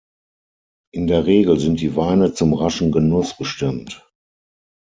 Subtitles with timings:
[0.95, 4.03] In der Regel sind die Weine zum raschen Genuss bestimmt.